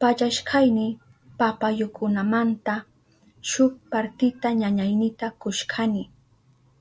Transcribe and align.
Pallashkayni 0.00 0.86
papayukunamanta 1.38 2.74
shuk 3.50 3.72
partita 3.90 4.48
ñañaynita 4.60 5.26
kushkani. 5.40 6.02